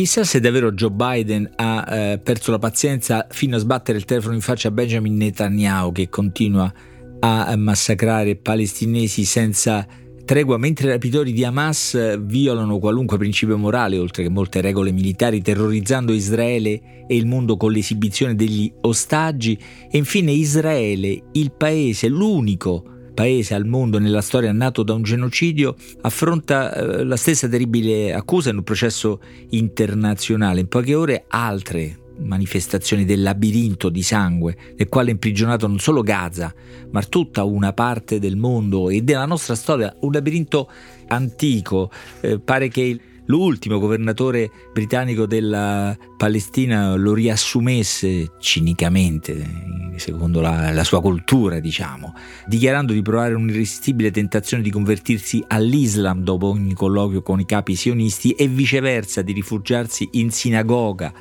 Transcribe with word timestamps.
Chissà 0.00 0.24
se 0.24 0.40
davvero 0.40 0.72
Joe 0.72 0.92
Biden 0.92 1.46
ha 1.56 1.84
eh, 1.86 2.18
perso 2.20 2.50
la 2.50 2.58
pazienza 2.58 3.26
fino 3.28 3.56
a 3.56 3.58
sbattere 3.58 3.98
il 3.98 4.06
telefono 4.06 4.32
in 4.34 4.40
faccia 4.40 4.68
a 4.68 4.70
Benjamin 4.70 5.14
Netanyahu 5.14 5.92
che 5.92 6.08
continua 6.08 6.72
a 7.18 7.54
massacrare 7.54 8.36
palestinesi 8.36 9.26
senza 9.26 9.86
tregua, 10.24 10.56
mentre 10.56 10.86
i 10.86 10.90
rapitori 10.92 11.34
di 11.34 11.44
Hamas 11.44 12.18
violano 12.18 12.78
qualunque 12.78 13.18
principio 13.18 13.58
morale, 13.58 13.98
oltre 13.98 14.22
che 14.22 14.30
molte 14.30 14.62
regole 14.62 14.90
militari, 14.90 15.42
terrorizzando 15.42 16.14
Israele 16.14 17.04
e 17.06 17.14
il 17.14 17.26
mondo 17.26 17.58
con 17.58 17.70
l'esibizione 17.70 18.34
degli 18.34 18.72
ostaggi, 18.80 19.60
e 19.90 19.98
infine 19.98 20.32
Israele, 20.32 21.24
il 21.32 21.52
paese, 21.52 22.08
l'unico 22.08 22.99
paese 23.20 23.52
al 23.52 23.66
mondo 23.66 23.98
nella 23.98 24.22
storia 24.22 24.50
nato 24.50 24.82
da 24.82 24.94
un 24.94 25.02
genocidio 25.02 25.76
affronta 26.00 26.72
eh, 26.72 27.04
la 27.04 27.16
stessa 27.16 27.46
terribile 27.48 28.14
accusa 28.14 28.48
in 28.48 28.56
un 28.56 28.62
processo 28.62 29.20
internazionale. 29.50 30.60
In 30.60 30.68
poche 30.68 30.94
ore 30.94 31.24
altre 31.28 31.98
manifestazioni 32.16 33.04
del 33.04 33.20
labirinto 33.20 33.90
di 33.90 34.02
sangue 34.02 34.56
nel 34.74 34.88
quale 34.88 35.10
è 35.10 35.12
imprigionato 35.12 35.66
non 35.66 35.78
solo 35.78 36.00
Gaza, 36.00 36.54
ma 36.92 37.02
tutta 37.02 37.44
una 37.44 37.74
parte 37.74 38.18
del 38.18 38.36
mondo 38.36 38.88
e 38.88 39.02
della 39.02 39.26
nostra 39.26 39.54
storia, 39.54 39.94
un 40.00 40.12
labirinto 40.12 40.70
antico. 41.08 41.90
Eh, 42.22 42.38
pare 42.38 42.68
che 42.68 42.98
l'ultimo 43.30 43.78
governatore 43.78 44.50
britannico 44.72 45.24
della 45.24 45.96
Palestina 46.16 46.96
lo 46.96 47.14
riassumesse 47.14 48.32
cinicamente, 48.40 49.92
secondo 49.96 50.40
la, 50.40 50.72
la, 50.72 50.82
sua 50.82 51.00
cultura, 51.00 51.60
diciamo, 51.60 52.12
dichiarando 52.46 52.92
di 52.92 53.00
provare 53.02 53.34
un'irresistibile 53.34 54.10
tentazione 54.10 54.64
di 54.64 54.70
convertirsi 54.70 55.42
all'Islam 55.46 56.24
dopo 56.24 56.48
ogni 56.48 56.74
colloquio 56.74 57.22
con 57.22 57.38
i 57.38 57.46
capi 57.46 57.76
sionisti 57.76 58.32
e 58.32 58.48
viceversa 58.48 59.22
di 59.22 59.32
rifugiarsi 59.32 60.08
in 60.12 60.32
sinagoga 60.32 61.12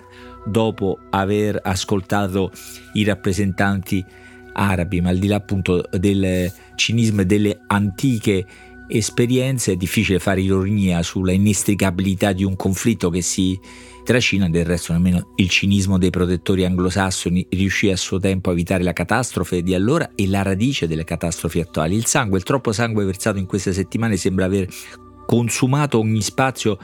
dopo 0.46 0.98
aver 1.12 1.60
ascoltato 1.62 2.52
i 2.94 3.04
rappresentanti 3.04 4.04
arabi, 4.54 5.00
ma 5.00 5.10
al 5.10 5.18
di 5.20 5.28
là 5.28 5.36
appunto 5.36 5.86
del 5.92 6.52
cinismo 6.76 7.22
e 7.22 7.26
delle 7.26 7.62
antiche 7.68 8.46
esperienze, 8.90 9.74
è 9.74 9.76
difficile 9.76 10.20
fare 10.20 10.42
ironia 10.42 11.04
sulla 11.04 11.32
inestricabilità 11.32 12.34
di 12.34 12.44
un 12.44 12.56
conflitto 12.56 13.10
che 13.10 13.22
si 13.22 13.60
trascina, 14.04 14.50
del 14.50 14.66
resto 14.66 14.92
nemmeno 14.94 15.34
il 15.36 15.50
cinismo 15.50 16.00
dei 16.00 16.10
protettori 16.10 16.66
anglosassoni 16.66 17.46
riuscì 17.52 17.92
a 17.92 17.96
suo 17.96 18.20
tempo 18.20 18.50
a 18.50 18.54
evitare 18.54 18.84
la 18.84 18.94
catastrofe 18.94 19.62
di 19.62 19.76
allora 19.76 20.12
e 20.16 20.28
la 20.28 20.42
radice 20.42 20.88
delle 20.88 21.04
catastrofi 21.04 21.60
attuali. 21.60 21.96
Il 21.96 22.06
sangue, 22.06 22.40
il 22.40 22.44
troppo 22.44 22.72
sangue 22.72 23.06
versato 23.06 23.38
in 23.38 23.46
queste 23.46 23.72
settimane 23.72 24.18
sembra 24.18 24.46
aver 24.46 24.68
consumato 25.28 26.00
ogni 26.00 26.22
spazio 26.22 26.80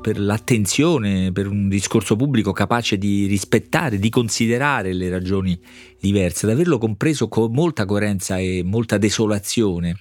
per 0.00 0.20
l'attenzione, 0.20 1.32
per 1.32 1.48
un 1.48 1.68
discorso 1.68 2.16
pubblico 2.16 2.52
capace 2.52 2.98
di 2.98 3.26
rispettare, 3.26 3.98
di 3.98 4.10
considerare 4.10 4.92
le 4.92 5.08
ragioni 5.08 5.58
diverse, 5.98 6.46
ad 6.46 6.52
averlo 6.52 6.78
compreso 6.78 7.28
con 7.28 7.50
molta 7.52 7.86
coerenza 7.86 8.36
e 8.38 8.62
molta 8.62 8.98
desolazione 8.98 9.96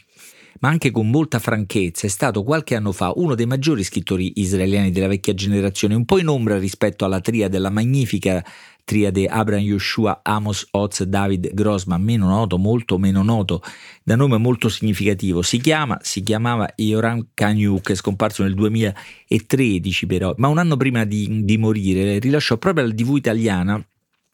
ma 0.60 0.70
anche 0.70 0.92
con 0.92 1.10
molta 1.10 1.40
franchezza, 1.40 2.08
è 2.08 2.10
stato 2.10 2.44
qualche 2.44 2.76
anno 2.76 2.92
fa 2.92 3.12
uno 3.16 3.36
dei 3.36 3.46
maggiori 3.46 3.84
scrittori 3.84 4.34
israeliani 4.36 4.92
della 4.92 5.08
vecchia 5.08 5.34
generazione, 5.34 5.96
un 5.96 6.06
po' 6.06 6.20
in 6.20 6.28
ombra 6.28 6.58
rispetto 6.58 7.06
alla 7.06 7.22
tria 7.22 7.48
della 7.48 7.70
magnifica 7.70 8.44
triade 8.88 9.28
Abraham 9.28 9.64
Yoshua, 9.64 10.22
Amos 10.24 10.66
Oz, 10.72 11.04
David 11.04 11.54
Grossman, 11.54 12.02
meno 12.02 12.28
noto, 12.28 12.58
molto 12.58 12.98
meno 12.98 13.22
noto, 13.22 13.62
da 14.02 14.16
nome 14.16 14.38
molto 14.38 14.70
significativo. 14.70 15.42
Si 15.42 15.60
chiama, 15.60 15.98
si 16.02 16.24
chiamava 16.24 16.72
Yoram 16.78 17.28
Kanyuk, 17.34 17.92
è 17.92 17.96
scomparso 17.96 18.44
nel 18.44 18.54
2013 18.54 20.06
però, 20.06 20.34
ma 20.38 20.48
un 20.48 20.58
anno 20.58 20.78
prima 20.78 21.04
di, 21.04 21.44
di 21.44 21.58
morire 21.58 22.18
rilasciò 22.20 22.56
proprio 22.56 22.86
alla 22.86 22.94
TV 22.94 23.18
italiana 23.18 23.86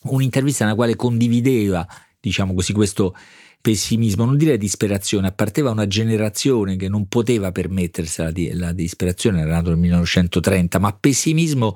un'intervista 0.03 0.65
nella 0.65 0.75
quale 0.75 0.95
condivideva, 0.95 1.87
diciamo 2.19 2.53
così, 2.53 2.73
questo 2.73 3.15
pessimismo, 3.63 4.25
non 4.25 4.35
dire 4.35 4.57
disperazione, 4.57 5.27
apparteva 5.27 5.69
a 5.69 5.71
una 5.71 5.87
generazione 5.87 6.75
che 6.75 6.89
non 6.89 7.07
poteva 7.07 7.53
permettersi 7.53 8.21
la, 8.21 8.31
la 8.55 8.73
disperazione, 8.73 9.39
era 9.39 9.51
nato 9.51 9.69
nel 9.69 9.77
1930, 9.77 10.79
ma 10.79 10.91
pessimismo 10.91 11.73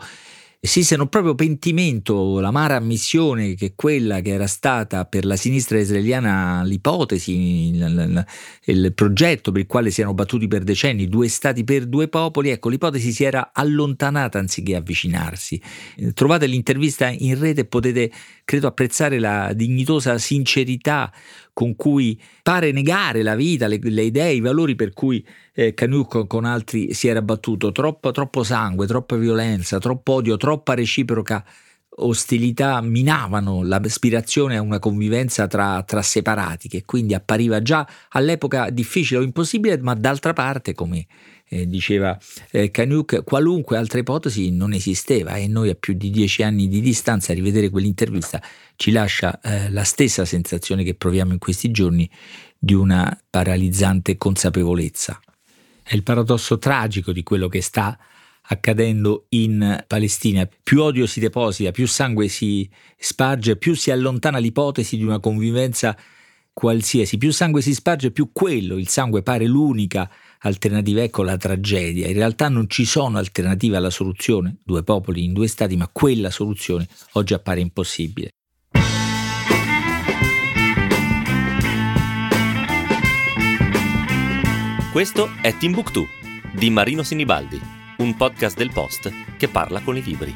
sì, 0.60 0.84
se 0.84 0.96
non 0.96 1.08
proprio 1.08 1.36
pentimento, 1.36 2.40
l'amara 2.40 2.76
ammissione 2.76 3.54
che 3.54 3.74
quella 3.76 4.22
che 4.22 4.32
era 4.32 4.48
stata 4.48 5.06
per 5.06 5.24
la 5.24 5.36
sinistra 5.36 5.80
israeliana 5.80 6.64
l'ipotesi, 6.64 7.70
il, 7.70 8.26
il, 8.66 8.76
il, 8.76 8.94
progetto 8.94 9.52
per 9.52 9.62
il 9.62 9.68
quale 9.68 9.92
si 9.92 10.02
erano 10.02 10.16
battuti 10.16 10.48
per 10.48 10.64
decenni, 10.64 11.08
due 11.08 11.28
stati 11.30 11.64
per 11.64 11.86
due 11.86 12.08
popoli, 12.10 12.50
ecco, 12.50 12.70
l'ipotesi 12.70 13.12
si 13.14 13.24
era 13.24 13.52
allontanata 13.54 14.40
anziché 14.40 14.76
avvicinarsi. 14.76 15.62
Trovate 16.14 16.48
l'intervista 16.48 17.08
in 17.08 17.40
rete 17.40 17.62
e 17.62 17.66
potete, 17.66 18.12
credo, 18.44 18.68
apprezzare 18.68 19.20
la 19.20 19.54
dignitosa 19.54 20.18
sincerità 20.18 21.14
con 21.58 21.76
cui 21.76 22.22
pare 22.44 22.72
negare 22.72 23.24
la 23.24 23.34
vita, 23.34 23.66
le, 23.66 23.80
le 23.82 24.04
idee, 24.04 24.34
i 24.34 24.42
valori 24.42 24.76
per 24.76 24.94
cui 24.94 25.26
eh, 25.56 25.74
Canuck 25.74 26.28
con 26.28 26.46
altri 26.46 26.94
si 26.94 27.08
era 27.08 27.24
battuto. 27.24 27.72
Troppo, 27.72 28.12
troppo 28.12 28.44
sangue, 28.44 28.86
troppa 28.86 29.16
violenza, 29.16 29.80
troppo 29.80 30.12
odio, 30.12 30.38
troppa 30.38 30.76
reciproca 30.76 31.44
ostilità 32.00 32.80
minavano 32.82 33.64
l'aspirazione 33.64 34.58
a 34.58 34.62
una 34.62 34.78
convivenza 34.78 35.48
tra, 35.48 35.82
tra, 35.82 36.04
separati, 36.04 36.68
che 36.68 36.86
quindi 36.86 37.16
appariva 37.16 37.60
già 37.64 37.88
all'epoca 38.10 38.70
difficile 38.70 39.22
o 39.22 39.24
impossibile, 39.24 39.80
ma 39.80 39.96
d'altra 39.96 40.34
parte, 40.34 40.76
come 40.76 41.08
eh, 41.50 41.68
diceva 41.68 42.18
eh, 42.52 42.72
Canuck, 42.72 43.24
qualunque 43.24 43.78
altra 43.78 44.00
ipotesi 44.00 44.52
non 44.52 44.74
esisteva 44.74 45.36
e 45.36 45.48
noi 45.48 45.70
a 45.70 45.76
più 45.76 45.94
di 45.94 46.10
dieci 46.10 46.44
anni 46.44 46.68
di 46.68 46.82
distanza 46.82 47.34
rivedere 47.34 47.70
quell'intervista 47.70 48.42
ci 48.76 48.92
lascia 48.92 49.40
eh, 49.42 49.72
la 49.72 49.84
stessa 49.84 50.26
sensazione 50.26 50.84
che 50.84 50.96
proviamo 50.96 51.34
in 51.34 51.40
questi 51.40 51.72
giorni 51.72 52.10
di 52.58 52.74
una 52.74 53.18
paralizzante 53.30 54.18
consapevolezza. 54.18 55.20
È 55.84 55.96
il 55.96 56.04
paradosso 56.04 56.58
tragico 56.58 57.12
di 57.12 57.24
quello 57.24 57.48
che 57.48 57.62
sta 57.62 57.98
accadendo 58.50 59.26
in 59.30 59.84
Palestina. 59.88 60.48
Più 60.64 60.82
odio 60.82 61.06
si 61.06 61.20
deposita, 61.20 61.72
più 61.72 61.88
sangue 61.88 62.28
si 62.28 62.70
sparge, 62.98 63.58
più 63.58 63.74
si 63.74 63.92
allontana 63.92 64.38
l'ipotesi 64.38 64.98
di 64.98 65.04
una 65.04 65.20
convivenza 65.20 65.98
qualsiasi, 66.54 67.18
più 67.18 67.32
sangue 67.32 67.62
si 67.62 67.74
sparge, 67.74 68.12
più 68.12 68.32
quello, 68.34 68.78
il 68.78 68.88
sangue 68.88 69.22
pare 69.22 69.46
l'unica 69.46 70.10
alternativa, 70.40 71.02
ecco 71.02 71.24
la 71.24 71.38
tragedia. 71.38 72.08
In 72.08 72.14
realtà 72.14 72.50
non 72.50 72.70
ci 72.70 72.86
sono 72.86 73.18
alternative 73.18 73.78
alla 73.78 73.90
soluzione, 73.90 74.58
due 74.64 74.84
popoli 74.84 75.24
in 75.24 75.34
due 75.34 75.48
stati, 75.48 75.76
ma 75.76 75.90
quella 75.92 76.30
soluzione 76.30 76.88
oggi 77.14 77.34
appare 77.34 77.60
impossibile. 77.60 78.32
Questo 84.92 85.30
è 85.42 85.56
Timbuktu 85.56 86.08
di 86.54 86.72
Marino 86.72 87.04
Sinibaldi, 87.04 87.62
un 87.98 88.16
podcast 88.16 88.58
del 88.58 88.72
Post 88.72 89.12
che 89.38 89.48
parla 89.48 89.82
con 89.82 89.96
i 89.96 90.02
libri. 90.02 90.34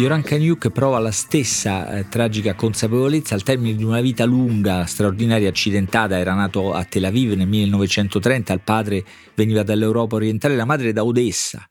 Yoran 0.00 0.22
Kanyuk 0.22 0.70
prova 0.70 0.98
la 0.98 1.10
stessa 1.10 1.98
eh, 1.98 2.08
tragica 2.08 2.54
consapevolezza 2.54 3.34
al 3.34 3.42
termine 3.42 3.76
di 3.76 3.84
una 3.84 4.00
vita 4.00 4.24
lunga, 4.24 4.86
straordinaria, 4.86 5.50
accidentata. 5.50 6.16
Era 6.16 6.32
nato 6.32 6.72
a 6.72 6.84
Tel 6.84 7.04
Aviv 7.04 7.34
nel 7.34 7.46
1930, 7.46 8.50
il 8.54 8.62
padre 8.62 9.04
veniva 9.34 9.62
dall'Europa 9.62 10.14
orientale, 10.14 10.56
la 10.56 10.64
madre 10.64 10.94
da 10.94 11.04
Odessa 11.04 11.68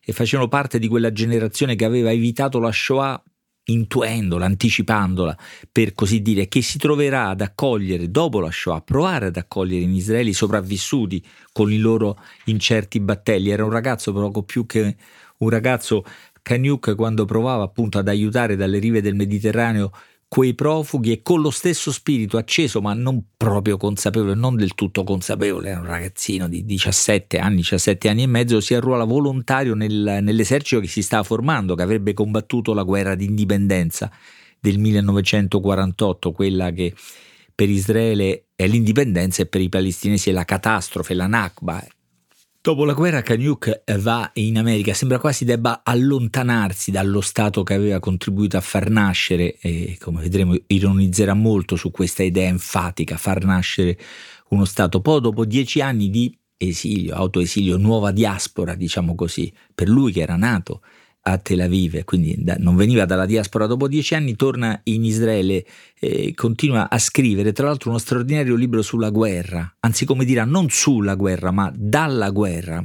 e 0.00 0.12
facevano 0.12 0.48
parte 0.48 0.78
di 0.78 0.86
quella 0.86 1.10
generazione 1.10 1.74
che 1.74 1.84
aveva 1.84 2.12
evitato 2.12 2.60
la 2.60 2.70
Shoah 2.70 3.20
intuendola, 3.64 4.44
anticipandola, 4.46 5.36
per 5.72 5.92
così 5.94 6.22
dire, 6.22 6.46
che 6.46 6.62
si 6.62 6.78
troverà 6.78 7.30
ad 7.30 7.40
accogliere 7.40 8.12
dopo 8.12 8.38
la 8.38 8.50
Shoah, 8.52 8.76
a 8.76 8.80
provare 8.80 9.26
ad 9.26 9.36
accogliere 9.36 9.82
in 9.82 9.92
Israele 9.92 10.30
i 10.30 10.34
sopravvissuti 10.34 11.20
con 11.52 11.72
i 11.72 11.78
loro 11.78 12.16
incerti 12.44 13.00
battelli. 13.00 13.50
Era 13.50 13.64
un 13.64 13.70
ragazzo 13.70 14.12
poco 14.12 14.44
più 14.44 14.66
che 14.66 14.96
un 15.38 15.48
ragazzo 15.48 16.04
Kanyuk 16.42 16.94
quando 16.94 17.24
provava 17.24 17.62
appunto 17.62 17.98
ad 17.98 18.08
aiutare 18.08 18.56
dalle 18.56 18.78
rive 18.78 19.00
del 19.00 19.14
Mediterraneo 19.14 19.92
quei 20.32 20.54
profughi 20.54 21.12
e 21.12 21.20
con 21.20 21.42
lo 21.42 21.50
stesso 21.50 21.92
spirito 21.92 22.38
acceso 22.38 22.80
ma 22.80 22.94
non 22.94 23.22
proprio 23.36 23.76
consapevole, 23.76 24.34
non 24.34 24.56
del 24.56 24.74
tutto 24.74 25.04
consapevole, 25.04 25.68
era 25.68 25.80
un 25.80 25.84
ragazzino 25.84 26.48
di 26.48 26.64
17 26.64 27.38
anni, 27.38 27.56
17 27.56 28.08
anni 28.08 28.22
e 28.22 28.26
mezzo, 28.26 28.58
si 28.60 28.72
arruola 28.72 29.04
volontario 29.04 29.74
nel, 29.74 30.20
nell'esercito 30.22 30.80
che 30.80 30.86
si 30.86 31.02
stava 31.02 31.22
formando, 31.22 31.74
che 31.74 31.82
avrebbe 31.82 32.14
combattuto 32.14 32.72
la 32.72 32.82
guerra 32.82 33.14
d'indipendenza 33.14 34.10
del 34.58 34.78
1948, 34.78 36.32
quella 36.32 36.70
che 36.70 36.94
per 37.54 37.68
Israele 37.68 38.46
è 38.56 38.66
l'indipendenza 38.66 39.42
e 39.42 39.46
per 39.46 39.60
i 39.60 39.68
palestinesi 39.68 40.30
è 40.30 40.32
la 40.32 40.46
catastrofe, 40.46 41.12
la 41.12 41.26
Nakba, 41.26 41.84
Dopo 42.64 42.84
la 42.84 42.92
guerra 42.92 43.22
Kanyuk 43.22 43.82
va 43.98 44.30
in 44.34 44.56
America, 44.56 44.94
sembra 44.94 45.18
quasi 45.18 45.44
debba 45.44 45.80
allontanarsi 45.82 46.92
dallo 46.92 47.20
Stato 47.20 47.64
che 47.64 47.74
aveva 47.74 47.98
contribuito 47.98 48.56
a 48.56 48.60
far 48.60 48.88
nascere, 48.88 49.58
e 49.58 49.96
come 49.98 50.22
vedremo 50.22 50.54
ironizzerà 50.68 51.34
molto 51.34 51.74
su 51.74 51.90
questa 51.90 52.22
idea 52.22 52.46
enfatica, 52.46 53.16
far 53.16 53.42
nascere 53.44 53.98
uno 54.50 54.64
Stato. 54.64 55.00
Poi 55.00 55.20
dopo 55.20 55.44
dieci 55.44 55.80
anni 55.80 56.08
di 56.08 56.38
esilio, 56.56 57.16
autoesilio, 57.16 57.76
nuova 57.78 58.12
diaspora, 58.12 58.76
diciamo 58.76 59.16
così, 59.16 59.52
per 59.74 59.88
lui 59.88 60.12
che 60.12 60.20
era 60.20 60.36
nato 60.36 60.82
a 61.24 61.38
Tel 61.38 61.60
Aviv, 61.60 62.02
quindi 62.04 62.34
da, 62.38 62.56
non 62.58 62.74
veniva 62.74 63.04
dalla 63.04 63.26
diaspora 63.26 63.66
dopo 63.66 63.86
dieci 63.86 64.14
anni, 64.14 64.34
torna 64.34 64.80
in 64.84 65.04
Israele 65.04 65.64
e 65.98 66.34
continua 66.34 66.90
a 66.90 66.98
scrivere, 66.98 67.52
tra 67.52 67.66
l'altro 67.66 67.90
uno 67.90 67.98
straordinario 67.98 68.56
libro 68.56 68.82
sulla 68.82 69.10
guerra, 69.10 69.76
anzi 69.80 70.04
come 70.04 70.24
dirà 70.24 70.44
non 70.44 70.68
sulla 70.68 71.14
guerra, 71.14 71.50
ma 71.50 71.72
dalla 71.74 72.30
guerra. 72.30 72.84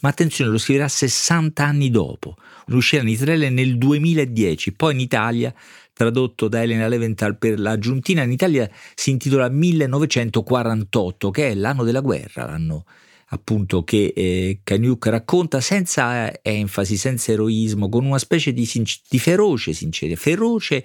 Ma 0.00 0.10
attenzione, 0.10 0.50
lo 0.50 0.58
scriverà 0.58 0.86
60 0.86 1.64
anni 1.64 1.90
dopo, 1.90 2.36
uscirà 2.68 3.02
in 3.02 3.08
Israele 3.08 3.50
nel 3.50 3.78
2010, 3.78 4.72
poi 4.72 4.92
in 4.92 5.00
Italia 5.00 5.52
tradotto 5.92 6.46
da 6.46 6.62
Elena 6.62 6.86
Leventhal 6.86 7.36
per 7.36 7.58
la 7.58 7.76
Giuntina 7.76 8.22
in 8.22 8.30
Italia 8.30 8.70
si 8.94 9.10
intitola 9.10 9.48
1948, 9.48 11.30
che 11.30 11.48
è 11.48 11.54
l'anno 11.54 11.82
della 11.82 12.00
guerra, 12.00 12.44
l'anno 12.44 12.84
appunto 13.28 13.84
che 13.84 14.12
eh, 14.14 14.60
Kanyuk 14.62 15.06
racconta 15.06 15.60
senza 15.60 16.30
eh, 16.30 16.40
enfasi, 16.42 16.96
senza 16.96 17.32
eroismo, 17.32 17.88
con 17.88 18.04
una 18.04 18.18
specie 18.18 18.52
di, 18.52 18.64
sinc- 18.64 19.00
di 19.08 19.18
feroce 19.18 19.72
sincerità, 19.72 20.18
feroce 20.18 20.84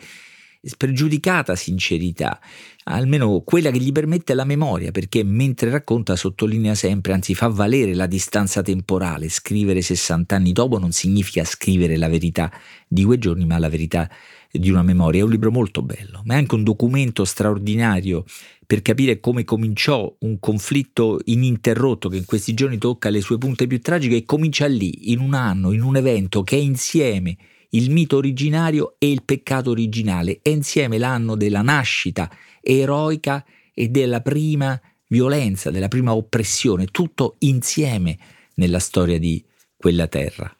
spregiudicata 0.65 1.55
sincerità, 1.55 2.39
almeno 2.85 3.41
quella 3.41 3.69
che 3.69 3.79
gli 3.79 3.91
permette 3.91 4.33
la 4.33 4.45
memoria, 4.45 4.91
perché 4.91 5.23
mentre 5.23 5.69
racconta 5.69 6.15
sottolinea 6.15 6.73
sempre, 6.73 7.11
anzi 7.11 7.35
fa 7.35 7.47
valere 7.47 7.93
la 7.93 8.07
distanza 8.07 8.61
temporale. 8.61 9.27
Scrivere 9.27 9.81
60 9.81 10.35
anni 10.35 10.53
dopo 10.53 10.79
non 10.79 10.93
significa 10.93 11.43
scrivere 11.43 11.97
la 11.97 12.07
verità 12.07 12.49
di 12.87 13.03
quei 13.03 13.17
giorni, 13.17 13.45
ma 13.45 13.57
la 13.59 13.67
verità 13.69 14.09
di 14.49 14.69
una 14.69 14.83
memoria. 14.83 15.21
È 15.21 15.23
un 15.25 15.31
libro 15.31 15.51
molto 15.51 15.81
bello, 15.81 16.21
ma 16.23 16.35
è 16.35 16.37
anche 16.37 16.55
un 16.55 16.63
documento 16.63 17.25
straordinario 17.25 18.23
per 18.65 18.81
capire 18.81 19.19
come 19.19 19.43
cominciò 19.43 20.15
un 20.19 20.39
conflitto 20.39 21.19
ininterrotto 21.25 22.07
che 22.07 22.17
in 22.17 22.25
questi 22.25 22.53
giorni 22.53 22.77
tocca 22.77 23.09
le 23.09 23.19
sue 23.19 23.37
punte 23.37 23.67
più 23.67 23.81
tragiche 23.81 24.15
e 24.15 24.23
comincia 24.23 24.65
lì, 24.65 25.11
in 25.11 25.19
un 25.19 25.33
anno, 25.33 25.73
in 25.73 25.81
un 25.81 25.97
evento 25.97 26.41
che 26.43 26.55
è 26.55 26.59
insieme 26.59 27.35
il 27.73 27.91
mito 27.91 28.17
originario 28.17 28.95
e 28.97 29.09
il 29.09 29.23
peccato 29.23 29.71
originale, 29.71 30.39
è 30.41 30.49
insieme 30.49 30.97
l'anno 30.97 31.35
della 31.35 31.61
nascita 31.61 32.29
eroica 32.61 33.43
e 33.73 33.89
della 33.89 34.21
prima 34.21 34.79
violenza, 35.07 35.71
della 35.71 35.87
prima 35.87 36.15
oppressione, 36.15 36.85
tutto 36.87 37.35
insieme 37.39 38.17
nella 38.55 38.79
storia 38.79 39.19
di 39.19 39.43
quella 39.75 40.07
terra. 40.07 40.55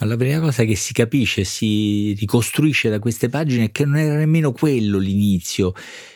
Ma 0.00 0.06
la 0.06 0.16
prima 0.16 0.38
cosa 0.38 0.64
che 0.64 0.76
si 0.76 0.92
capisce, 0.92 1.44
si 1.44 2.14
ricostruisce 2.18 2.88
da 2.88 3.00
queste 3.00 3.28
pagine 3.28 3.64
è 3.64 3.72
che 3.72 3.84
non 3.84 3.96
era 3.96 4.14
nemmeno 4.14 4.52
quello 4.52 4.98
l'inizio, 4.98 5.72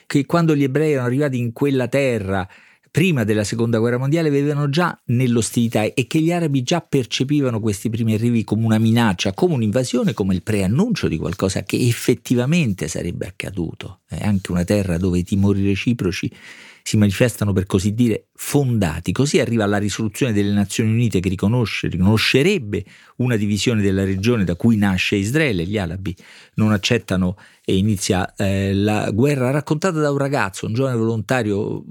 che 0.06 0.24
quando 0.24 0.54
gli 0.54 0.62
ebrei 0.62 0.92
erano 0.92 1.08
arrivati 1.08 1.38
in 1.38 1.52
quella 1.52 1.88
terra, 1.88 2.48
prima 2.92 3.24
della 3.24 3.42
seconda 3.42 3.78
guerra 3.78 3.96
mondiale, 3.96 4.30
vivevano 4.30 4.68
già 4.68 4.96
nell'ostilità 5.06 5.82
e 5.82 6.06
che 6.06 6.20
gli 6.20 6.30
arabi 6.30 6.62
già 6.62 6.82
percepivano 6.82 7.58
questi 7.58 7.88
primi 7.88 8.12
arrivi 8.12 8.44
come 8.44 8.66
una 8.66 8.78
minaccia, 8.78 9.32
come 9.32 9.54
un'invasione, 9.54 10.12
come 10.12 10.34
il 10.34 10.42
preannuncio 10.42 11.08
di 11.08 11.16
qualcosa 11.16 11.62
che 11.62 11.78
effettivamente 11.78 12.88
sarebbe 12.88 13.26
accaduto. 13.26 14.00
È 14.06 14.22
anche 14.22 14.52
una 14.52 14.64
terra 14.64 14.98
dove 14.98 15.18
i 15.18 15.24
timori 15.24 15.64
reciproci 15.64 16.30
si 16.82 16.96
manifestano 16.96 17.52
per 17.52 17.66
così 17.66 17.94
dire 17.94 18.26
fondati. 18.34 19.12
Così 19.12 19.38
arriva 19.38 19.64
alla 19.64 19.78
risoluzione 19.78 20.32
delle 20.32 20.52
Nazioni 20.52 20.90
Unite 20.90 21.20
che 21.20 21.28
riconosce, 21.28 21.88
riconoscerebbe 21.88 22.84
una 23.16 23.36
divisione 23.36 23.82
della 23.82 24.04
regione 24.04 24.44
da 24.44 24.56
cui 24.56 24.76
nasce 24.76 25.16
Israele. 25.16 25.64
Gli 25.64 25.78
arabi 25.78 26.14
non 26.54 26.72
accettano 26.72 27.36
e 27.64 27.76
inizia 27.76 28.34
eh, 28.34 28.74
la 28.74 29.10
guerra 29.12 29.50
raccontata 29.50 30.00
da 30.00 30.10
un 30.10 30.18
ragazzo, 30.18 30.66
un 30.66 30.72
giovane 30.72 30.96
volontario, 30.96 31.84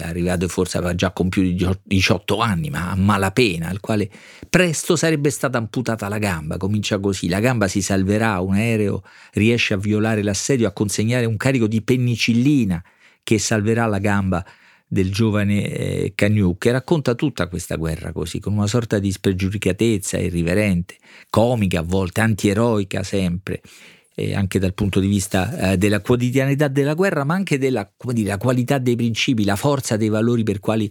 arrivato 0.00 0.48
forse 0.48 0.78
aveva 0.78 0.96
già 0.96 1.12
compiuto 1.12 1.80
18 1.84 2.38
anni, 2.40 2.70
ma 2.70 2.90
a 2.90 2.96
malapena, 2.96 3.68
al 3.68 3.78
quale 3.78 4.10
presto 4.50 4.96
sarebbe 4.96 5.30
stata 5.30 5.58
amputata 5.58 6.08
la 6.08 6.18
gamba. 6.18 6.56
Comincia 6.56 6.98
così, 6.98 7.28
la 7.28 7.40
gamba 7.40 7.68
si 7.68 7.80
salverà, 7.80 8.40
un 8.40 8.54
aereo 8.54 9.02
riesce 9.34 9.74
a 9.74 9.76
violare 9.76 10.24
l'assedio, 10.24 10.66
a 10.66 10.72
consegnare 10.72 11.24
un 11.24 11.36
carico 11.36 11.68
di 11.68 11.80
penicillina 11.82 12.82
che 13.28 13.38
salverà 13.38 13.84
la 13.84 13.98
gamba 13.98 14.42
del 14.86 15.12
giovane 15.12 15.62
eh, 15.66 16.12
Cagnouk, 16.14 16.56
che 16.56 16.70
racconta 16.72 17.14
tutta 17.14 17.46
questa 17.46 17.76
guerra 17.76 18.10
così, 18.10 18.40
con 18.40 18.54
una 18.54 18.66
sorta 18.66 18.98
di 18.98 19.12
spregiudicatezza 19.12 20.16
irriverente, 20.16 20.96
comica 21.28 21.80
a 21.80 21.82
volte, 21.82 22.22
antieroica 22.22 23.02
sempre, 23.02 23.60
eh, 24.14 24.34
anche 24.34 24.58
dal 24.58 24.72
punto 24.72 24.98
di 24.98 25.08
vista 25.08 25.72
eh, 25.72 25.76
della 25.76 26.00
quotidianità 26.00 26.68
della 26.68 26.94
guerra, 26.94 27.24
ma 27.24 27.34
anche 27.34 27.58
della 27.58 27.92
dire, 28.12 28.38
qualità 28.38 28.78
dei 28.78 28.96
principi, 28.96 29.44
la 29.44 29.56
forza 29.56 29.98
dei 29.98 30.08
valori 30.08 30.42
per 30.42 30.58
quali 30.58 30.90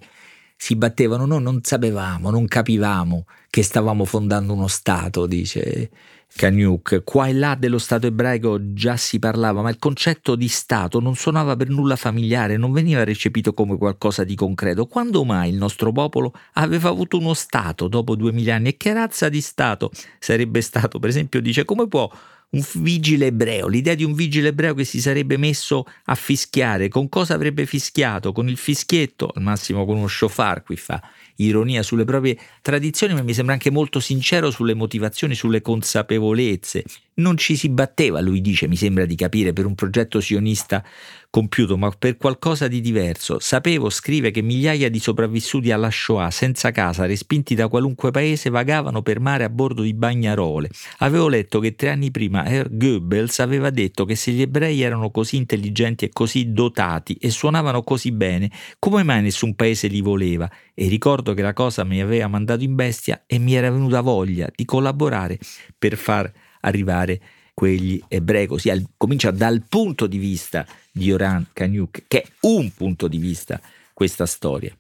si 0.56 0.76
battevano. 0.76 1.26
Noi 1.26 1.42
non 1.42 1.62
sapevamo, 1.64 2.30
non 2.30 2.46
capivamo 2.46 3.26
che 3.50 3.64
stavamo 3.64 4.06
fondando 4.06 4.54
uno 4.54 4.68
Stato, 4.68 5.26
dice 5.26 5.90
Kanyuk. 6.36 7.04
Qua 7.04 7.28
e 7.28 7.34
là 7.34 7.56
dello 7.56 7.80
Stato 7.80 8.06
ebraico 8.06 8.74
già 8.74 8.96
si 8.96 9.18
parlava, 9.18 9.62
ma 9.62 9.70
il 9.70 9.80
concetto 9.80 10.36
di 10.36 10.48
Stato 10.48 11.00
non 11.00 11.16
suonava 11.16 11.56
per 11.56 11.70
nulla 11.70 11.96
familiare, 11.96 12.58
non 12.58 12.72
veniva 12.72 13.04
recepito 13.04 13.54
come 13.54 13.78
qualcosa 13.78 14.24
di 14.24 14.36
concreto. 14.36 14.86
Quando 14.86 15.24
mai 15.24 15.50
il 15.50 15.56
nostro 15.56 15.92
popolo 15.92 16.34
aveva 16.54 16.90
avuto 16.90 17.18
uno 17.18 17.34
Stato 17.34 17.88
dopo 17.88 18.16
duemila 18.16 18.56
anni? 18.56 18.70
E 18.70 18.78
che 18.78 18.94
razza 18.94 19.30
di 19.30 19.42
Stato 19.42 19.90
sarebbe 20.20 20.62
stato? 20.62 21.00
Per 21.00 21.10
esempio, 21.10 21.42
dice 21.42 21.66
come 21.66 21.88
può 21.88 22.10
un 22.50 22.66
vigile 22.76 23.28
ebreo, 23.28 23.68
l'idea 23.68 23.94
di 23.94 24.04
un 24.04 24.14
vigile 24.14 24.50
ebreo 24.50 24.74
che 24.74 24.86
si 24.86 25.02
sarebbe 25.02 25.38
messo 25.38 25.86
a 26.06 26.16
fischiare, 26.16 26.88
con 26.88 27.10
cosa 27.10 27.34
avrebbe 27.34 27.66
fischiato? 27.66 28.32
Con 28.32 28.48
il 28.48 28.58
fischietto, 28.58 29.32
al 29.34 29.42
massimo 29.42 29.86
con 29.86 29.98
uno 29.98 30.08
shofar, 30.08 30.64
qui 30.64 30.78
fa 30.78 31.02
ironia 31.38 31.84
sulle 31.84 32.06
proprie 32.06 32.38
tradizioni, 32.62 33.14
ma 33.14 33.22
mi 33.22 33.34
sembra 33.34 33.54
anche 33.54 33.70
molto 33.70 34.00
sincero 34.00 34.50
sulle 34.50 34.74
motivazioni, 34.74 35.36
sulle 35.36 35.62
consapevolezze. 35.62 36.84
Non 37.20 37.36
ci 37.36 37.56
si 37.56 37.70
batteva, 37.70 38.22
lui 38.22 38.42
dice, 38.42 38.68
mi 38.68 38.76
sembra 38.76 39.06
di 39.06 39.16
capire, 39.16 39.52
per 39.52 39.66
un 39.66 39.74
progetto 39.74 40.20
sionista 40.20 40.84
compiuto, 41.32 41.76
ma 41.76 41.90
per 41.90 42.16
qualcosa 42.16 42.68
di 42.68 42.80
diverso. 42.80 43.40
Sapevo, 43.40 43.90
scrive, 43.90 44.30
che 44.30 44.44
migliaia 44.44 44.88
di 44.88 45.00
sopravvissuti 45.00 45.72
alla 45.72 45.90
Shoah, 45.90 46.30
senza 46.30 46.70
casa, 46.70 47.08
respinti 47.08 47.56
da 47.56 47.70
qualunque 47.70 48.12
paese, 48.12 48.52
vagavano 48.52 49.02
per 49.02 49.20
mare 49.20 49.46
a 49.46 49.50
bordo 49.50 49.82
di 49.82 49.96
bagnarole. 49.96 50.70
Avevo 51.00 51.28
letto 51.28 51.60
che 51.60 51.74
tre 51.74 51.90
anni 51.90 52.12
prima 52.12 52.46
Herr 52.46 52.68
Goebbels 52.70 53.40
aveva 53.40 53.72
detto 53.72 54.06
che 54.06 54.16
se 54.16 54.30
gli 54.32 54.42
ebrei 54.42 54.82
erano 54.82 55.10
così 55.10 55.38
intelligenti 55.38 56.06
e 56.06 56.10
così 56.14 56.52
dotati 56.54 57.16
e 57.16 57.32
suonavano 57.32 57.82
così 57.82 58.12
bene, 58.12 58.52
come 58.78 59.02
mai 59.02 59.24
nessun 59.24 59.56
paese 59.56 59.88
li 59.88 60.02
voleva? 60.02 60.48
E 60.76 60.88
ricordo 60.88 61.34
che 61.34 61.42
la 61.42 61.54
cosa 61.54 61.84
mi 61.84 62.00
aveva 62.00 62.28
mandato 62.28 62.64
in 62.64 62.76
bestia 62.76 63.24
e 63.26 63.40
mi 63.40 63.56
era 63.56 63.72
venuta 63.72 64.02
voglia 64.02 64.48
di 64.56 64.66
collaborare 64.66 65.40
per 65.76 65.98
far 65.98 66.32
arrivare 66.62 67.22
quegli 67.54 68.00
ebrei, 68.08 68.46
così 68.46 68.70
al, 68.70 68.86
comincia 68.96 69.32
dal 69.32 69.64
punto 69.68 70.06
di 70.06 70.18
vista 70.18 70.66
di 70.92 71.12
Oran 71.12 71.48
Kanyuk, 71.54 72.04
che 72.08 72.22
è 72.22 72.28
un 72.42 72.72
punto 72.72 73.08
di 73.08 73.18
vista 73.18 73.60
questa 73.94 74.28
storia. 74.28 74.76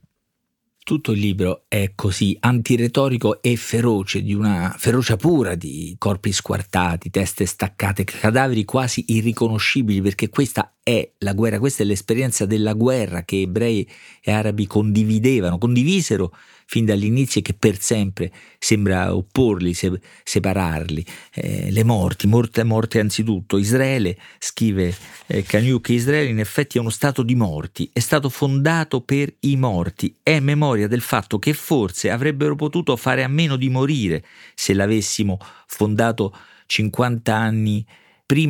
Tutto 0.83 1.11
il 1.11 1.19
libro 1.19 1.65
è 1.67 1.93
così 1.95 2.37
antiretorico 2.39 3.41
e 3.41 3.55
feroce, 3.55 4.21
di 4.21 4.33
una 4.33 4.73
ferocia 4.77 5.17
pura, 5.17 5.55
di 5.55 5.95
corpi 5.97 6.31
squartati, 6.31 7.09
teste 7.09 7.45
staccate, 7.45 8.03
cadaveri 8.03 8.63
quasi 8.63 9.05
irriconoscibili, 9.07 9.99
perché 9.99 10.29
questa 10.29 10.76
è 10.87 11.11
la 11.17 11.33
guerra, 11.33 11.59
questa 11.59 11.83
è 11.83 11.85
l'esperienza 11.85 12.45
della 12.45 12.71
guerra 12.71 13.23
che 13.23 13.41
ebrei 13.41 13.85
e 14.21 14.31
arabi 14.31 14.65
condividevano, 14.67 15.57
condivisero 15.57 16.33
fin 16.65 16.85
dall'inizio 16.85 17.41
e 17.41 17.43
che 17.43 17.53
per 17.53 17.81
sempre 17.81 18.31
sembra 18.57 19.13
opporli, 19.13 19.73
se, 19.73 19.91
separarli. 20.23 21.05
Eh, 21.33 21.71
le 21.71 21.83
morti, 21.83 22.25
morte, 22.27 22.63
morte 22.63 23.01
anzitutto. 23.01 23.57
Israele, 23.57 24.17
scrive 24.39 24.95
eh, 25.25 25.43
Kanyuk, 25.43 25.89
Israele 25.89 26.29
in 26.29 26.39
effetti 26.39 26.77
è 26.77 26.79
uno 26.79 26.89
stato 26.89 27.21
di 27.21 27.35
morti, 27.35 27.89
è 27.91 27.99
stato 27.99 28.29
fondato 28.29 29.01
per 29.01 29.33
i 29.41 29.57
morti, 29.57 30.15
è 30.23 30.39
memoria 30.39 30.87
del 30.87 31.01
fatto 31.01 31.37
che 31.37 31.51
forse 31.51 32.09
avrebbero 32.09 32.55
potuto 32.55 32.95
fare 32.95 33.23
a 33.23 33.27
meno 33.27 33.57
di 33.57 33.67
morire 33.67 34.23
se 34.55 34.73
l'avessimo 34.73 35.37
fondato 35.65 36.33
50 36.65 37.35
anni 37.35 37.85
prima, 37.85 38.06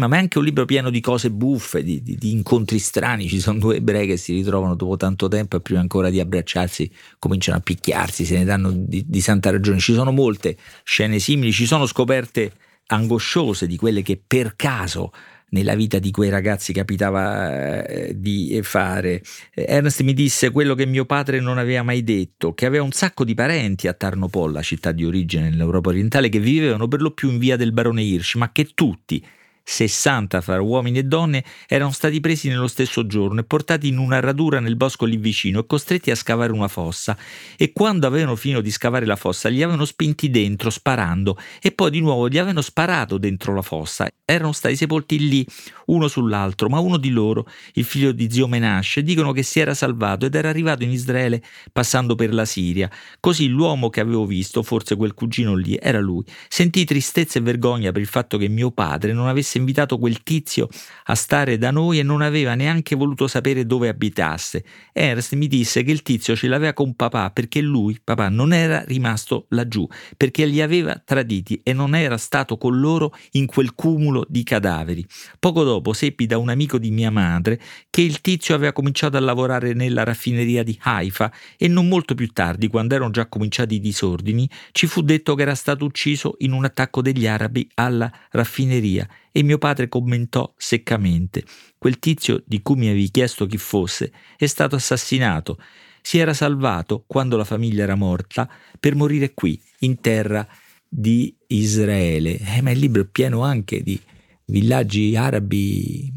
ma 0.07 0.15
è 0.15 0.19
anche 0.19 0.39
un 0.39 0.43
libro 0.43 0.65
pieno 0.65 0.89
di 0.89 1.00
cose 1.01 1.29
buffe, 1.29 1.84
di, 1.84 2.01
di, 2.01 2.15
di, 2.15 2.31
incontri 2.31 2.79
strani. 2.79 3.27
Ci 3.27 3.39
sono 3.39 3.60
due 3.60 3.75
ebrei 3.75 4.07
che 4.07 4.17
si 4.17 4.34
ritrovano 4.34 4.74
dopo 4.74 4.98
tanto 4.98 5.27
tempo 5.27 5.55
e 5.55 5.62
prima 5.62 5.79
ancora 5.79 6.10
di 6.10 6.19
abbracciarsi 6.19 6.91
cominciano 7.19 7.60
a 7.60 7.62
picchiarsi, 7.62 8.25
se 8.25 8.38
ne 8.38 8.43
danno 8.43 8.72
di, 8.72 9.05
di 9.07 9.22
santa 9.22 9.51
ragione. 9.51 9.77
Ci 9.77 9.93
sono 9.93 10.12
molte 10.12 10.57
scene 10.84 11.19
simili, 11.19 11.51
ci 11.51 11.67
sono 11.67 11.86
scoperte 11.86 12.53
angosciose 12.88 13.67
di 13.67 13.77
quelle 13.77 14.01
che 14.01 14.19
per 14.25 14.55
caso 14.55 15.12
nella 15.50 15.75
vita 15.75 16.00
di 16.00 16.10
quei 16.10 16.31
ragazzi 16.31 16.74
capitava 16.74 17.86
eh, 17.86 18.19
di 18.19 18.60
fare. 18.63 19.22
Ernst 19.53 20.01
mi 20.01 20.13
disse 20.13 20.50
quello 20.50 20.74
che 20.74 20.88
mio 20.88 21.05
padre 21.05 21.39
non 21.39 21.60
aveva 21.60 21.84
mai 21.84 22.03
detto, 22.03 22.55
che 22.55 22.65
aveva 22.65 22.84
un 22.84 22.91
sacco 22.91 23.24
di 23.24 23.36
parenti 23.36 23.88
a 23.88 23.93
Tarnopol, 23.93 24.53
la 24.53 24.63
città 24.63 24.91
di 24.91 25.05
origine 25.05 25.51
nell'Europa 25.51 25.89
orientale, 25.89 26.29
che 26.29 26.39
vivevano 26.39 26.88
per 26.88 27.01
lo 27.01 27.12
più 27.12 27.29
in 27.29 27.38
via 27.38 27.55
del 27.55 27.74
barone 27.74 28.01
Hirsch, 28.01 28.36
ma 28.38 28.51
che 28.51 28.72
tutti 28.74 29.24
60 29.69 30.39
fra 30.39 30.62
uomini 30.62 31.00
e 31.00 31.03
donne, 31.03 31.43
erano 31.67 31.91
stati 31.91 32.21
presi 32.21 32.47
nello 32.47 32.67
stesso 32.67 33.05
giorno 33.05 33.41
e 33.41 33.43
portati 33.43 33.89
in 33.89 33.97
una 33.97 34.21
radura 34.21 34.62
nel 34.62 34.77
bosco 34.77 35.03
lì 35.03 35.17
vicino 35.17 35.59
e 35.59 35.65
costretti 35.65 36.09
a 36.09 36.15
scavare 36.15 36.53
una 36.53 36.69
fossa. 36.69 37.17
E 37.57 37.74
quando 37.74 38.07
avevano 38.07 38.38
finito 38.38 38.62
di 38.62 38.71
scavare 38.71 39.05
la 39.05 39.17
fossa, 39.17 39.50
li 39.50 39.62
avevano 39.62 39.83
spinti 39.83 40.29
dentro 40.29 40.69
sparando 40.69 41.38
e 41.62 41.74
poi 41.74 41.91
di 41.91 42.00
nuovo 42.00 42.29
gli 42.29 42.38
avevano 42.38 42.62
sparato 42.62 43.17
dentro 43.17 43.53
la 43.53 43.62
fossa. 43.62 44.07
Erano 44.24 44.53
stati 44.53 44.77
sepolti 44.77 45.27
lì, 45.27 45.45
uno 45.88 46.07
sull'altro, 46.07 46.69
ma 46.69 46.79
uno 46.79 46.95
di 46.95 47.09
loro, 47.09 47.45
il 47.74 47.83
figlio 47.83 48.13
di 48.13 48.31
zio 48.31 48.47
Menasce, 48.47 49.03
dicono 49.03 49.33
che 49.33 49.43
si 49.43 49.59
era 49.59 49.74
salvato 49.74 50.25
ed 50.25 50.36
era 50.36 50.47
arrivato 50.47 50.83
in 50.83 50.91
Israele 50.91 51.43
passando 51.74 52.15
per 52.15 52.33
la 52.33 52.45
Siria. 52.45 52.89
Così 53.19 53.47
l'uomo 53.47 53.89
che 53.89 54.00
avevo 54.00 54.25
visto, 54.25 54.63
forse 54.63 54.95
quel 54.95 55.13
cugino 55.13 55.55
lì, 55.55 55.77
era 55.77 56.00
lui. 56.00 56.24
Sentii 56.47 56.86
tristezza 56.86 57.38
e 57.39 57.41
vergogna 57.41 57.91
per 57.91 58.01
il 58.01 58.07
fatto 58.07 58.38
che 58.38 58.47
mio 58.47 58.71
padre 58.71 59.12
non 59.12 59.27
avesse 59.27 59.56
invitato 59.57 59.97
quel 59.97 60.23
tizio 60.23 60.69
a 61.05 61.15
stare 61.15 61.57
da 61.57 61.71
noi 61.71 61.99
e 61.99 62.03
non 62.03 62.21
aveva 62.21 62.55
neanche 62.55 62.95
voluto 62.95 63.27
sapere 63.27 63.65
dove 63.65 63.89
abitasse. 63.89 64.63
Ernst 64.93 65.33
mi 65.33 65.47
disse 65.47 65.83
che 65.83 65.91
il 65.91 66.01
tizio 66.01 66.35
ce 66.35 66.47
l'aveva 66.47 66.73
con 66.73 66.95
papà 66.95 67.31
perché 67.31 67.61
lui, 67.61 67.99
papà, 68.03 68.29
non 68.29 68.53
era 68.53 68.83
rimasto 68.85 69.45
laggiù, 69.49 69.87
perché 70.15 70.45
li 70.45 70.61
aveva 70.61 71.01
traditi 71.03 71.59
e 71.63 71.73
non 71.73 71.95
era 71.95 72.17
stato 72.17 72.57
con 72.57 72.79
loro 72.79 73.13
in 73.31 73.45
quel 73.45 73.73
cumulo 73.73 74.25
di 74.27 74.43
cadaveri. 74.43 75.05
Poco 75.39 75.63
dopo 75.63 75.93
seppi 75.93 76.25
da 76.25 76.37
un 76.37 76.49
amico 76.49 76.77
di 76.77 76.91
mia 76.91 77.11
madre 77.11 77.59
che 77.89 78.01
il 78.01 78.21
tizio 78.21 78.55
aveva 78.55 78.73
cominciato 78.73 79.17
a 79.17 79.19
lavorare 79.19 79.73
nella 79.73 80.03
raffineria 80.03 80.63
di 80.63 80.77
Haifa 80.81 81.31
e 81.57 81.67
non 81.67 81.87
molto 81.87 82.15
più 82.15 82.27
tardi, 82.27 82.67
quando 82.67 82.95
erano 82.95 83.11
già 83.11 83.27
cominciati 83.27 83.75
i 83.75 83.79
disordini, 83.79 84.49
ci 84.71 84.87
fu 84.87 85.01
detto 85.01 85.35
che 85.35 85.41
era 85.41 85.55
stato 85.55 85.85
ucciso 85.85 86.35
in 86.39 86.51
un 86.51 86.65
attacco 86.65 87.01
degli 87.01 87.27
arabi 87.27 87.69
alla 87.75 88.11
raffineria 88.31 89.07
e 89.31 89.43
mio 89.43 89.57
padre 89.57 89.88
commentò 89.88 90.53
seccamente. 90.57 91.43
Quel 91.77 92.00
tizio 92.00 92.43
di 92.46 92.62
cui 92.62 92.75
mi 92.75 92.88
avevi 92.88 93.10
chiesto 93.10 93.46
chi 93.46 93.57
fosse 93.57 94.12
è 94.38 94.46
stato 94.46 94.75
assassinato. 94.75 95.57
Si 96.01 96.17
era 96.17 96.34
salvato 96.34 97.03
quando 97.05 97.38
la 97.38 97.43
famiglia 97.43 97.84
era 97.84 97.96
morta 97.96 98.50
per 98.79 98.96
morire 98.96 99.34
qui, 99.34 99.62
in 99.79 100.00
terra 100.00 100.48
di 100.88 101.36
Israele. 101.48 102.39
Eh, 102.39 102.62
ma 102.62 102.72
il 102.72 102.79
libro 102.79 103.01
è 103.01 103.05
pieno 103.05 103.43
anche 103.43 103.81
di 103.84 104.00
villaggi 104.46 105.15
arabi 105.15 106.12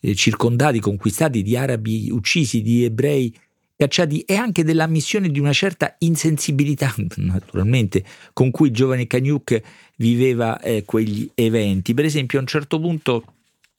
eh, 0.00 0.14
circondati, 0.14 0.80
conquistati, 0.80 1.42
di 1.42 1.56
arabi 1.56 2.10
uccisi, 2.10 2.62
di 2.62 2.84
ebrei 2.84 3.34
cacciati 3.76 4.20
e 4.20 4.34
anche 4.34 4.64
dell'ammissione 4.64 5.28
di 5.28 5.38
una 5.38 5.52
certa 5.52 5.94
insensibilità, 5.98 6.94
naturalmente, 7.16 8.04
con 8.32 8.50
cui 8.50 8.68
il 8.68 8.74
giovane 8.74 9.06
Kanyuk 9.06 9.60
viveva 9.96 10.58
eh, 10.60 10.84
quegli 10.84 11.30
eventi. 11.34 11.94
Per 11.94 12.04
esempio, 12.04 12.38
a 12.38 12.42
un 12.42 12.46
certo 12.48 12.80
punto 12.80 13.24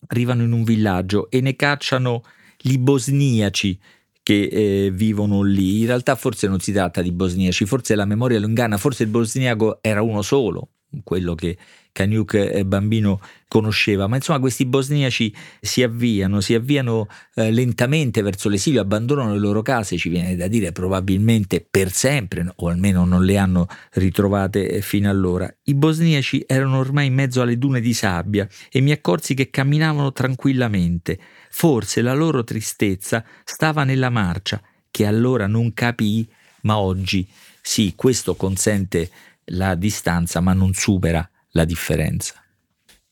arrivano 0.07 0.43
in 0.43 0.51
un 0.51 0.63
villaggio 0.63 1.29
e 1.29 1.41
ne 1.41 1.55
cacciano 1.55 2.23
gli 2.57 2.77
bosniaci 2.77 3.77
che 4.21 4.43
eh, 4.43 4.91
vivono 4.91 5.41
lì. 5.41 5.79
In 5.79 5.87
realtà 5.87 6.15
forse 6.15 6.47
non 6.47 6.59
si 6.59 6.71
tratta 6.71 7.01
di 7.01 7.11
bosniaci, 7.11 7.65
forse 7.65 7.95
la 7.95 8.05
memoria 8.05 8.39
lo 8.39 8.47
inganna, 8.47 8.77
forse 8.77 9.03
il 9.03 9.09
bosniaco 9.09 9.79
era 9.81 10.01
uno 10.01 10.21
solo, 10.21 10.69
quello 11.03 11.35
che 11.35 11.57
Kaniuk 11.97 12.35
eh, 12.35 12.63
bambino 12.63 13.19
conosceva, 13.47 14.05
ma 14.05 14.17
insomma 14.17 14.39
questi 14.39 14.65
bosniaci 14.65 15.33
si 15.59 15.81
avviano, 15.81 16.41
si 16.41 16.53
avviano 16.53 17.07
eh, 17.33 17.49
lentamente 17.49 18.21
verso 18.21 18.49
l'esilio, 18.49 18.81
abbandonano 18.81 19.33
le 19.33 19.39
loro 19.39 19.63
case, 19.63 19.97
ci 19.97 20.09
viene 20.09 20.35
da 20.35 20.47
dire 20.47 20.71
probabilmente 20.71 21.65
per 21.67 21.91
sempre, 21.91 22.53
o 22.57 22.67
almeno 22.67 23.03
non 23.03 23.25
le 23.25 23.37
hanno 23.37 23.67
ritrovate 23.93 24.69
eh, 24.69 24.81
fino 24.81 25.09
allora. 25.09 25.51
I 25.63 25.73
bosniaci 25.73 26.43
erano 26.45 26.77
ormai 26.77 27.07
in 27.07 27.15
mezzo 27.15 27.41
alle 27.41 27.57
dune 27.57 27.81
di 27.81 27.93
sabbia 27.93 28.47
e 28.69 28.79
mi 28.79 28.91
accorsi 28.91 29.33
che 29.33 29.49
camminavano 29.49 30.11
tranquillamente. 30.11 31.17
Forse 31.49 32.03
la 32.03 32.13
loro 32.13 32.43
tristezza 32.43 33.25
stava 33.43 33.83
nella 33.83 34.11
marcia, 34.11 34.61
che 34.91 35.07
allora 35.07 35.47
non 35.47 35.73
capii, 35.73 36.29
ma 36.61 36.77
oggi 36.77 37.27
sì, 37.59 37.93
questo 37.95 38.35
consente 38.35 39.09
la 39.51 39.75
distanza, 39.75 40.39
ma 40.39 40.53
non 40.53 40.73
supera 40.73 41.27
la 41.51 41.65
differenza. 41.65 42.35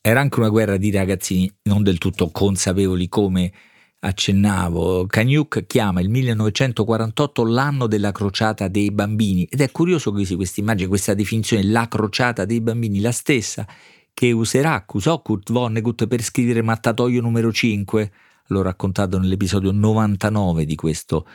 Era 0.01 0.19
anche 0.19 0.39
una 0.39 0.49
guerra 0.49 0.77
di 0.77 0.91
ragazzini 0.91 1.51
non 1.63 1.81
del 1.81 1.97
tutto 1.97 2.29
consapevoli 2.29 3.09
come 3.09 3.51
accennavo. 3.99 5.07
Kanyuk 5.07 5.65
chiama 5.65 5.99
il 6.01 6.09
1948 6.09 7.43
l'anno 7.45 7.87
della 7.87 8.11
crociata 8.11 8.67
dei 8.67 8.91
bambini 8.91 9.45
ed 9.45 9.61
è 9.61 9.71
curioso 9.71 10.11
che 10.11 10.21
usi 10.21 10.35
questa 10.35 10.61
immagine, 10.61 10.87
questa 10.87 11.13
definizione, 11.13 11.63
la 11.63 11.87
crociata 11.87 12.45
dei 12.45 12.61
bambini, 12.61 12.99
la 12.99 13.11
stessa 13.11 13.65
che 14.13 14.31
userà, 14.31 14.85
usò 14.93 15.21
Kurt 15.21 15.51
Vonnegut 15.51 16.07
per 16.07 16.21
scrivere 16.21 16.61
Mattatoio 16.61 17.19
numero 17.21 17.51
5, 17.51 18.11
l'ho 18.47 18.61
raccontato 18.61 19.17
nell'episodio 19.17 19.71
99 19.71 20.65
di 20.65 20.75
questo 20.75 21.27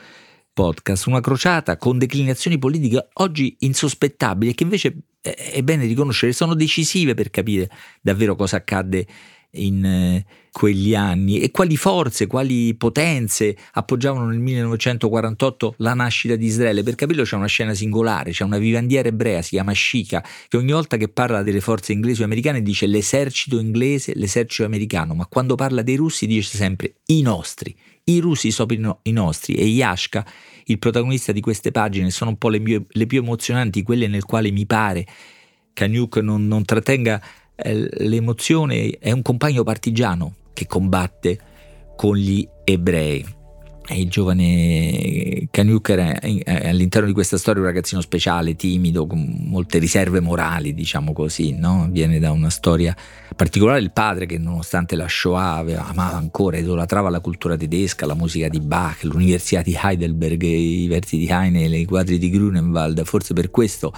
podcast, 0.52 1.06
una 1.06 1.20
crociata 1.20 1.76
con 1.76 1.98
declinazioni 1.98 2.58
politiche 2.58 3.08
oggi 3.14 3.56
insospettabili 3.60 4.54
che 4.54 4.62
invece 4.62 4.96
è 5.20 5.62
bene 5.62 5.86
riconoscere 5.86 6.32
sono 6.32 6.54
decisive 6.54 7.14
per 7.14 7.30
capire 7.30 7.68
davvero 8.00 8.34
cosa 8.34 8.56
accadde 8.56 9.06
in 9.52 9.84
eh, 9.84 10.24
quegli 10.52 10.94
anni 10.94 11.40
e 11.40 11.50
quali 11.50 11.76
forze, 11.76 12.26
quali 12.26 12.74
potenze 12.74 13.56
appoggiavano 13.72 14.26
nel 14.26 14.38
1948 14.38 15.74
la 15.78 15.94
nascita 15.94 16.36
di 16.36 16.46
Israele. 16.46 16.82
Per 16.82 16.94
capirlo 16.94 17.22
c'è 17.22 17.36
una 17.36 17.46
scena 17.46 17.74
singolare, 17.74 18.30
c'è 18.30 18.44
una 18.44 18.58
vivandiera 18.58 19.08
ebrea, 19.08 19.42
si 19.42 19.50
chiama 19.50 19.74
Shika, 19.74 20.24
che 20.48 20.56
ogni 20.56 20.72
volta 20.72 20.96
che 20.96 21.08
parla 21.08 21.42
delle 21.42 21.60
forze 21.60 21.92
inglesi 21.92 22.22
o 22.22 22.24
americane 22.24 22.62
dice 22.62 22.86
l'esercito 22.86 23.58
inglese, 23.58 24.12
l'esercito 24.14 24.64
americano, 24.64 25.14
ma 25.14 25.26
quando 25.26 25.54
parla 25.54 25.82
dei 25.82 25.96
russi 25.96 26.26
dice 26.26 26.56
sempre 26.56 26.94
i 27.06 27.22
nostri. 27.22 27.74
I 28.14 28.18
russi 28.20 28.50
sono 28.50 29.00
i 29.02 29.12
nostri 29.12 29.54
e 29.54 29.64
Yashka, 29.64 30.26
il 30.64 30.78
protagonista 30.78 31.32
di 31.32 31.40
queste 31.40 31.70
pagine, 31.70 32.10
sono 32.10 32.30
un 32.30 32.36
po' 32.36 32.48
le, 32.48 32.58
mie, 32.58 32.84
le 32.88 33.06
più 33.06 33.20
emozionanti, 33.20 33.82
quelle 33.82 34.06
nel 34.08 34.24
quale 34.24 34.50
mi 34.50 34.66
pare 34.66 35.06
Kanyuk 35.72 36.16
non, 36.16 36.46
non 36.46 36.64
trattenga 36.64 37.22
eh, 37.54 37.88
l'emozione, 38.04 38.90
è 38.98 39.12
un 39.12 39.22
compagno 39.22 39.62
partigiano 39.62 40.34
che 40.52 40.66
combatte 40.66 41.40
con 41.96 42.16
gli 42.16 42.46
ebrei. 42.64 43.39
Il 43.92 44.08
giovane 44.08 45.48
Kanyuk 45.50 45.88
era 45.88 46.18
all'interno 46.68 47.08
di 47.08 47.12
questa 47.12 47.36
storia 47.36 47.60
un 47.60 47.66
ragazzino 47.66 48.00
speciale, 48.00 48.54
timido, 48.54 49.06
con 49.06 49.46
molte 49.46 49.78
riserve 49.78 50.20
morali, 50.20 50.74
diciamo 50.74 51.12
così, 51.12 51.52
no? 51.52 51.88
Viene 51.90 52.18
da 52.18 52.30
una 52.30 52.50
storia 52.50 52.96
particolare 53.34 53.80
il 53.80 53.90
padre 53.90 54.26
che 54.26 54.38
nonostante 54.38 54.94
la 54.94 55.08
Shoah 55.08 55.54
aveva, 55.54 55.86
amava 55.88 56.16
ancora, 56.16 56.58
idolatrava 56.58 57.10
la 57.10 57.20
cultura 57.20 57.56
tedesca, 57.56 58.06
la 58.06 58.14
musica 58.14 58.48
di 58.48 58.60
Bach, 58.60 59.02
l'università 59.02 59.62
di 59.62 59.76
Heidelberg, 59.80 60.42
i 60.42 60.86
versi 60.86 61.16
di 61.16 61.26
Heine, 61.28 61.64
i 61.64 61.84
quadri 61.84 62.18
di 62.18 62.30
Grunewald, 62.30 63.02
forse 63.04 63.34
per 63.34 63.50
questo 63.50 63.92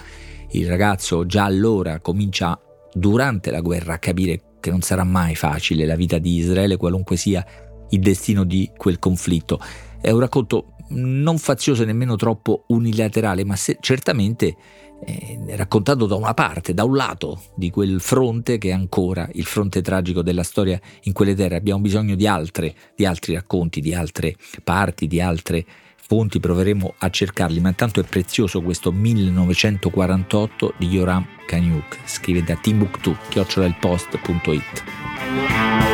il 0.53 0.67
ragazzo 0.67 1.27
già 1.27 1.45
allora 1.45 2.01
comincia 2.01 2.59
durante 2.93 3.51
la 3.51 3.61
guerra 3.61 3.95
a 3.95 3.99
capire 3.99 4.41
che 4.61 4.71
non 4.71 4.81
sarà 4.81 5.05
mai 5.05 5.35
facile 5.35 5.85
la 5.85 5.97
vita 5.97 6.19
di 6.19 6.37
Israele, 6.37 6.77
qualunque 6.77 7.17
sia 7.17 7.45
il 7.93 8.01
destino 8.01 8.45
di 8.45 8.71
quel 8.77 8.99
conflitto. 8.99 9.59
È 10.01 10.11
un 10.11 10.21
racconto 10.21 10.75
non 10.95 11.39
fazioso 11.39 11.83
e 11.83 11.87
nemmeno 11.87 12.17
troppo 12.17 12.65
unilaterale, 12.69 13.45
ma 13.45 13.57
se, 13.57 13.79
certamente 13.81 14.57
eh, 15.05 15.57
raccontato 15.57 16.07
da 16.07 16.15
una 16.15 16.35
parte, 16.35 16.75
da 16.75 16.85
un 16.85 16.95
lato 16.95 17.43
di 17.55 17.71
quel 17.71 18.01
fronte 18.01 18.59
che 18.59 18.69
è 18.69 18.73
ancora 18.73 19.29
il 19.33 19.45
fronte 19.45 19.83
tragico 19.83 20.23
della 20.23 20.43
storia 20.43 20.81
in 21.03 21.13
quelle 21.13 21.35
terre. 21.35 21.57
Abbiamo 21.57 21.81
bisogno 21.81 22.15
di, 22.15 22.27
altre, 22.27 22.75
di 22.95 23.05
altri 23.05 23.35
racconti, 23.35 23.81
di 23.81 23.95
altre 23.95 24.37
parti, 24.63 25.07
di 25.07 25.21
altre 25.21 25.65
fonti, 25.97 26.41
proveremo 26.41 26.95
a 26.99 27.11
cercarli, 27.11 27.61
ma 27.61 27.71
intanto 27.71 28.01
è 28.01 28.05
prezioso 28.05 28.61
questo 28.61 28.93
1948 28.93 30.75
di 30.77 30.89
Yoram 30.89 31.27
Kanyuk. 31.47 32.01
Scrive 32.05 32.45
da 32.45 32.57
Timbuktu, 32.57 33.17
chiocciolalpost.it. 33.29 35.92